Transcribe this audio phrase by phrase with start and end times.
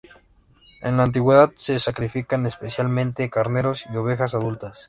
[0.81, 4.79] En la antigüedad se sacrificaban especialmente carneros y ovejas adultas.